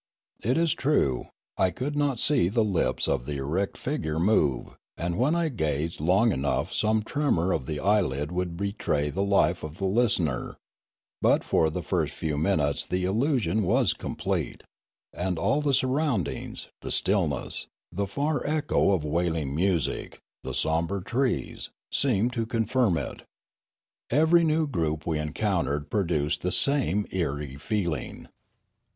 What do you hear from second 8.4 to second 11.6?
betray the life of the listener; but